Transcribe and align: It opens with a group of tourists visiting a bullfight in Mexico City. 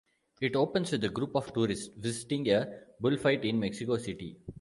It 0.41 0.55
opens 0.55 0.91
with 0.91 1.03
a 1.03 1.09
group 1.09 1.35
of 1.35 1.53
tourists 1.53 1.91
visiting 1.95 2.49
a 2.49 2.67
bullfight 2.99 3.45
in 3.45 3.59
Mexico 3.59 3.97
City. 3.97 4.35